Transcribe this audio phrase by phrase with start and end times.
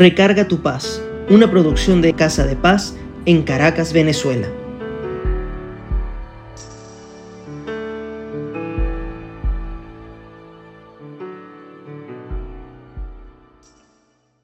[0.00, 4.48] Recarga tu paz, una producción de Casa de Paz en Caracas, Venezuela.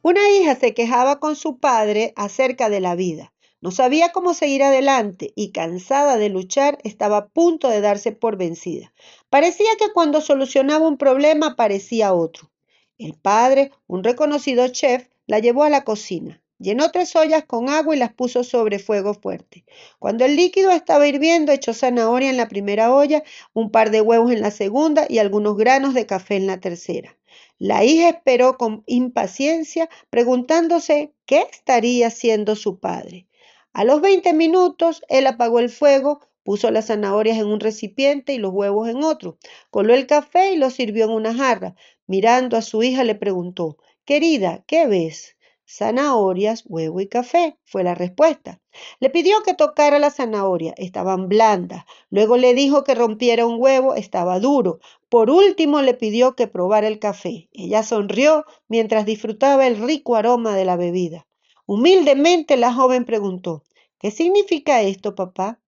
[0.03, 3.32] Una hija se quejaba con su padre acerca de la vida.
[3.62, 8.36] No sabía cómo seguir adelante y cansada de luchar estaba a punto de darse por
[8.36, 8.92] vencida.
[9.30, 12.50] Parecía que cuando solucionaba un problema aparecía otro.
[12.98, 16.43] El padre, un reconocido chef, la llevó a la cocina.
[16.59, 19.65] Llenó tres ollas con agua y las puso sobre fuego fuerte.
[19.98, 23.23] Cuando el líquido estaba hirviendo, echó zanahoria en la primera olla,
[23.53, 27.17] un par de huevos en la segunda y algunos granos de café en la tercera.
[27.59, 33.27] La hija esperó con impaciencia, preguntándose qué estaría haciendo su padre.
[33.75, 38.38] A los 20 minutos, él apagó el fuego, puso las zanahorias en un recipiente y
[38.38, 39.36] los huevos en otro,
[39.68, 41.74] coló el café y lo sirvió en una jarra.
[42.06, 45.36] Mirando a su hija, le preguntó, Querida, ¿qué ves?
[45.69, 48.60] Zanahorias, huevo y café, fue la respuesta.
[49.00, 51.84] Le pidió que tocara la zanahoria, estaban blandas.
[52.11, 54.78] Luego le dijo que rompiera un huevo, estaba duro.
[55.08, 57.48] Por último le pidió que probara el café.
[57.53, 61.27] Ella sonrió mientras disfrutaba el rico aroma de la bebida.
[61.66, 63.64] Humildemente la joven preguntó,
[63.98, 65.60] ¿qué significa esto, papá?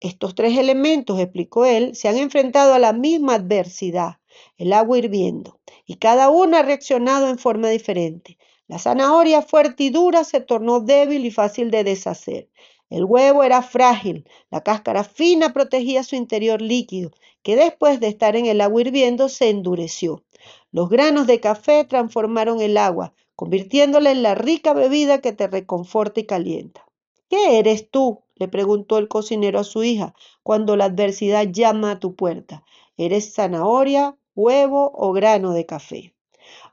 [0.00, 4.16] Estos tres elementos, explicó él, se han enfrentado a la misma adversidad,
[4.56, 8.38] el agua hirviendo, y cada uno ha reaccionado en forma diferente.
[8.66, 12.48] La zanahoria fuerte y dura se tornó débil y fácil de deshacer.
[12.88, 17.10] El huevo era frágil, la cáscara fina protegía su interior líquido,
[17.42, 20.24] que después de estar en el agua hirviendo se endureció.
[20.72, 26.20] Los granos de café transformaron el agua, convirtiéndola en la rica bebida que te reconforta
[26.20, 26.86] y calienta.
[27.28, 28.22] ¿Qué eres tú?
[28.40, 32.64] Le preguntó el cocinero a su hija cuando la adversidad llama a tu puerta.
[32.96, 36.14] ¿Eres zanahoria, huevo o grano de café.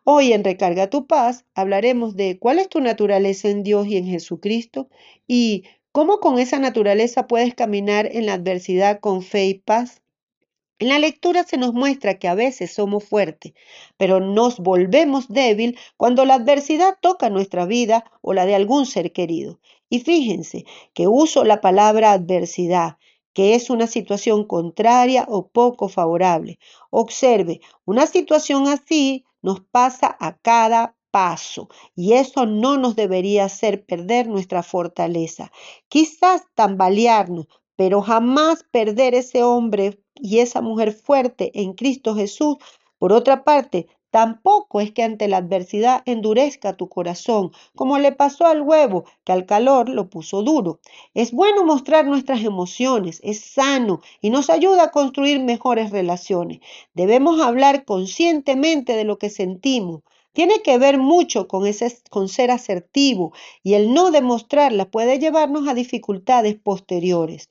[0.04, 4.06] Hoy en Recarga tu paz hablaremos de cuál es tu naturaleza en Dios y en
[4.06, 4.90] Jesucristo
[5.28, 10.02] y cómo con esa naturaleza puedes caminar en la adversidad con fe y paz.
[10.80, 13.54] En la lectura se nos muestra que a veces somos fuertes,
[13.98, 19.12] pero nos volvemos débil cuando la adversidad toca nuestra vida o la de algún ser
[19.12, 19.60] querido.
[19.90, 22.98] Y fíjense que uso la palabra adversidad
[23.38, 26.58] que es una situación contraria o poco favorable.
[26.90, 33.86] Observe, una situación así nos pasa a cada paso y eso no nos debería hacer
[33.86, 35.52] perder nuestra fortaleza.
[35.88, 42.58] Quizás tambalearnos, pero jamás perder ese hombre y esa mujer fuerte en Cristo Jesús.
[42.98, 48.48] Por otra parte, Tampoco es que ante la adversidad endurezca tu corazón, como le pasó
[48.48, 50.80] al huevo, que al calor lo puso duro.
[51.14, 56.62] Es bueno mostrar nuestras emociones, es sano y nos ayuda a construir mejores relaciones.
[56.96, 60.02] Debemos hablar conscientemente de lo que sentimos.
[60.34, 66.56] Tiene que ver mucho con, ser asertivo y el no demostrarla puede llevarnos a dificultades
[66.56, 67.50] posteriores.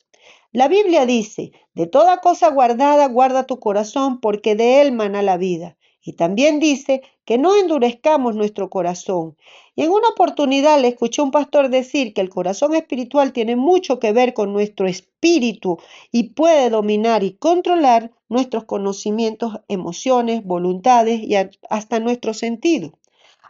[0.51, 5.37] La Biblia dice, de toda cosa guardada guarda tu corazón porque de él mana la
[5.37, 5.77] vida.
[6.07, 9.37] Y también dice que no endurezcamos nuestro corazón.
[9.75, 13.99] Y en una oportunidad le escuché un pastor decir que el corazón espiritual tiene mucho
[13.99, 15.79] que ver con nuestro espíritu
[16.13, 21.35] y puede dominar y controlar nuestros conocimientos, emociones, voluntades y
[21.69, 22.93] hasta nuestro sentido.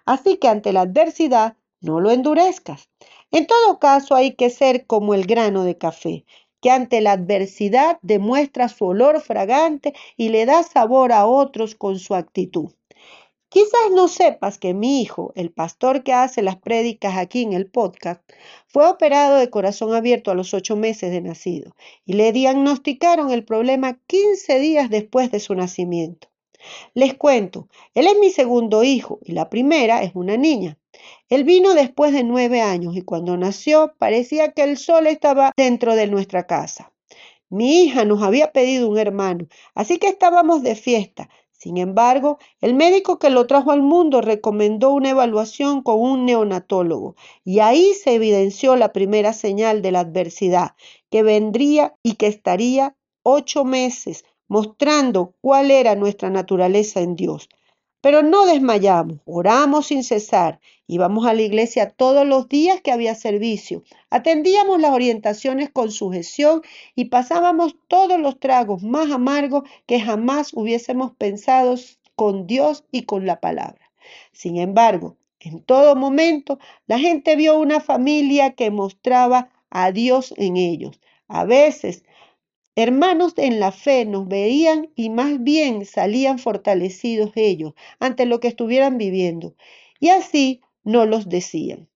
[0.06, 2.88] Así que ante la adversidad, no lo endurezcas.
[3.32, 6.24] En todo caso, hay que ser como el grano de café
[6.68, 12.14] ante la adversidad demuestra su olor fragante y le da sabor a otros con su
[12.14, 12.72] actitud.
[13.48, 17.70] Quizás no sepas que mi hijo, el pastor que hace las prédicas aquí en el
[17.70, 18.20] podcast,
[18.66, 21.74] fue operado de corazón abierto a los ocho meses de nacido
[22.04, 26.28] y le diagnosticaron el problema 15 días después de su nacimiento.
[26.94, 30.76] Les cuento, él es mi segundo hijo y la primera es una niña.
[31.28, 35.96] Él vino después de nueve años y cuando nació parecía que el sol estaba dentro
[35.96, 36.92] de nuestra casa.
[37.48, 41.28] Mi hija nos había pedido un hermano, así que estábamos de fiesta.
[41.50, 47.16] Sin embargo, el médico que lo trajo al mundo recomendó una evaluación con un neonatólogo
[47.44, 50.76] y ahí se evidenció la primera señal de la adversidad,
[51.10, 57.48] que vendría y que estaría ocho meses mostrando cuál era nuestra naturaleza en Dios.
[58.00, 63.14] Pero no desmayamos, oramos sin cesar, íbamos a la iglesia todos los días que había
[63.14, 66.62] servicio, atendíamos las orientaciones con sujeción
[66.94, 71.74] y pasábamos todos los tragos más amargos que jamás hubiésemos pensado
[72.14, 73.90] con Dios y con la palabra.
[74.32, 80.56] Sin embargo, en todo momento la gente vio una familia que mostraba a Dios en
[80.56, 81.00] ellos.
[81.28, 82.04] A veces
[82.76, 88.48] Hermanos en la fe nos veían y más bien salían fortalecidos ellos ante lo que
[88.48, 89.54] estuvieran viviendo.
[89.98, 91.88] Y así no los decían.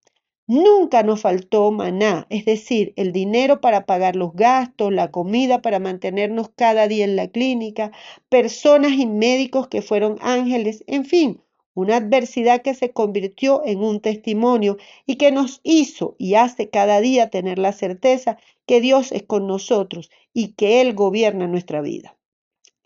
[0.46, 5.78] Nunca nos faltó maná, es decir, el dinero para pagar los gastos, la comida para
[5.78, 7.92] mantenernos cada día en la clínica,
[8.28, 11.42] personas y médicos que fueron ángeles, en fin,
[11.74, 14.76] una adversidad que se convirtió en un testimonio
[15.06, 19.46] y que nos hizo y hace cada día tener la certeza que Dios es con
[19.46, 22.16] nosotros y que Él gobierna nuestra vida.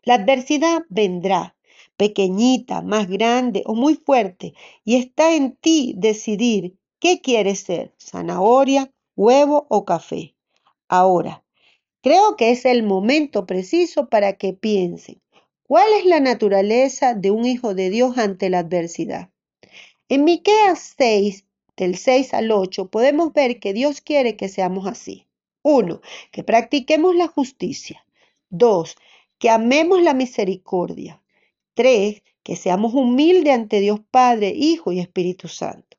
[0.03, 1.57] La adversidad vendrá,
[1.97, 4.55] pequeñita, más grande o muy fuerte,
[4.85, 10.35] y está en ti decidir qué quieres ser, zanahoria, huevo o café.
[10.89, 11.45] Ahora,
[12.03, 15.23] creo que es el momento preciso para que piensen,
[15.67, 19.31] ¿cuál es la naturaleza de un hijo de Dios ante la adversidad?
[20.09, 21.45] En Miqueas 6,
[21.77, 25.27] del 6 al 8, podemos ver que Dios quiere que seamos así.
[25.63, 26.01] 1.
[26.31, 28.05] Que practiquemos la justicia.
[28.51, 28.97] 2
[29.45, 31.21] que amemos la misericordia.
[31.75, 35.99] Tres, que seamos humildes ante Dios Padre, Hijo y Espíritu Santo.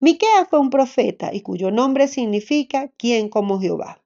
[0.00, 4.02] Miqueas fue un profeta y cuyo nombre significa quien como Jehová.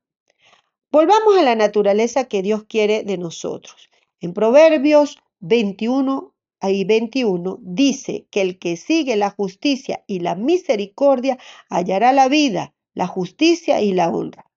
[0.90, 3.88] Volvamos a la naturaleza que Dios quiere de nosotros.
[4.20, 11.38] En Proverbios 21 y 21 dice que el que sigue la justicia y la misericordia
[11.68, 14.50] hallará la vida, la justicia y la honra.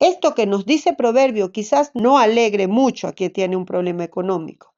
[0.00, 4.74] Esto que nos dice Proverbio quizás no alegre mucho a quien tiene un problema económico,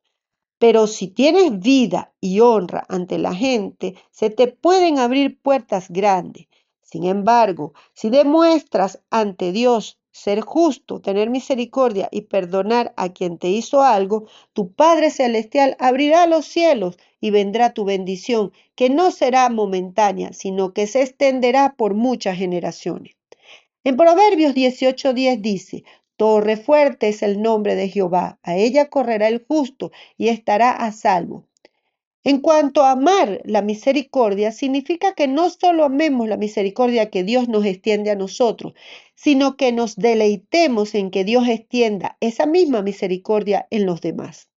[0.58, 6.48] pero si tienes vida y honra ante la gente, se te pueden abrir puertas grandes.
[6.82, 13.48] Sin embargo, si demuestras ante Dios ser justo, tener misericordia y perdonar a quien te
[13.48, 19.50] hizo algo, tu Padre Celestial abrirá los cielos y vendrá tu bendición, que no será
[19.50, 23.14] momentánea, sino que se extenderá por muchas generaciones.
[23.84, 25.84] En Proverbios 18:10 dice,
[26.16, 30.92] Torre fuerte es el nombre de Jehová, a ella correrá el justo y estará a
[30.92, 31.44] salvo.
[32.26, 37.48] En cuanto a amar la misericordia, significa que no solo amemos la misericordia que Dios
[37.48, 38.72] nos extiende a nosotros,
[39.14, 44.48] sino que nos deleitemos en que Dios extienda esa misma misericordia en los demás.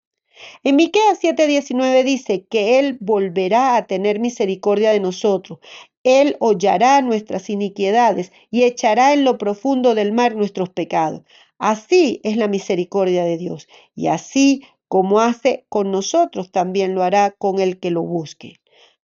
[0.64, 5.60] En Miqueas 7:19 dice que Él volverá a tener misericordia de nosotros.
[6.02, 11.22] Él hollará nuestras iniquidades y echará en lo profundo del mar nuestros pecados.
[11.60, 13.68] Así es la misericordia de Dios.
[13.94, 18.56] Y así como hace con nosotros, también lo hará con el que lo busque.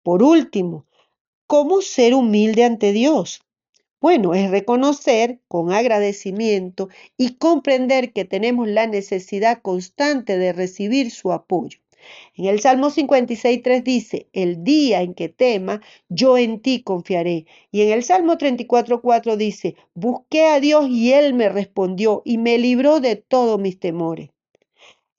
[0.01, 0.85] Por último,
[1.45, 3.41] ¿cómo ser humilde ante Dios?
[3.99, 11.31] Bueno, es reconocer con agradecimiento y comprender que tenemos la necesidad constante de recibir su
[11.31, 11.79] apoyo.
[12.35, 17.45] En el Salmo 56.3 dice, el día en que tema, yo en ti confiaré.
[17.71, 22.57] Y en el Salmo 34.4 dice, busqué a Dios y Él me respondió y me
[22.57, 24.32] libró de todos mis temores.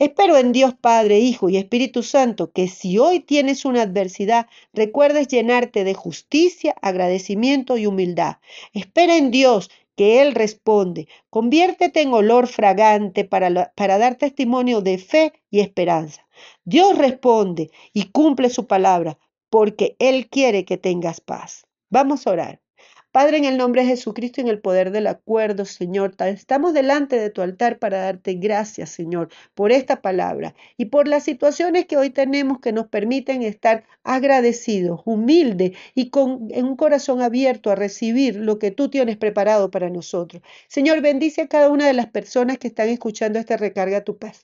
[0.00, 5.28] Espero en Dios Padre, Hijo y Espíritu Santo que si hoy tienes una adversidad, recuerdes
[5.28, 8.38] llenarte de justicia, agradecimiento y humildad.
[8.72, 11.06] Espera en Dios que Él responde.
[11.30, 16.26] Conviértete en olor fragante para, para dar testimonio de fe y esperanza.
[16.64, 19.18] Dios responde y cumple su palabra
[19.48, 21.66] porque Él quiere que tengas paz.
[21.88, 22.63] Vamos a orar.
[23.14, 27.16] Padre, en el nombre de Jesucristo y en el poder del acuerdo, Señor, estamos delante
[27.16, 31.96] de tu altar para darte gracias, Señor, por esta palabra y por las situaciones que
[31.96, 38.34] hoy tenemos que nos permiten estar agradecidos, humildes y con un corazón abierto a recibir
[38.34, 40.42] lo que tú tienes preparado para nosotros.
[40.66, 44.42] Señor, bendice a cada una de las personas que están escuchando esta recarga tu paz.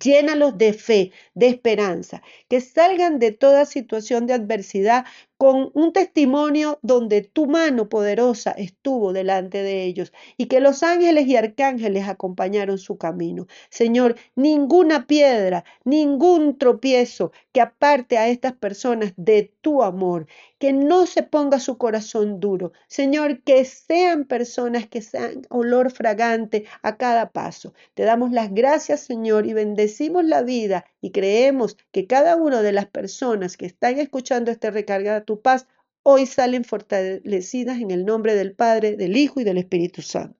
[0.00, 5.04] Llénalos de fe, de esperanza, que salgan de toda situación de adversidad
[5.42, 11.26] con un testimonio donde tu mano poderosa estuvo delante de ellos y que los ángeles
[11.26, 13.48] y arcángeles acompañaron su camino.
[13.68, 20.28] Señor, ninguna piedra, ningún tropiezo que aparte a estas personas de tu amor,
[20.60, 22.70] que no se ponga su corazón duro.
[22.86, 27.74] Señor, que sean personas que sean olor fragante a cada paso.
[27.94, 32.72] Te damos las gracias, Señor, y bendecimos la vida y creemos que cada una de
[32.72, 35.66] las personas que están escuchando este recarga tu paz
[36.04, 40.38] hoy salen fortalecidas en el nombre del Padre, del Hijo y del Espíritu Santo.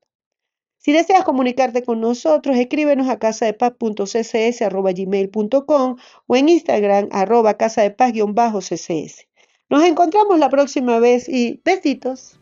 [0.78, 9.26] Si deseas comunicarte con nosotros, escríbenos a casadepaz.ccs.gmail.com o en Instagram arroba casadepaz-ccs.
[9.69, 12.38] Nos encontramos la próxima vez y besitos.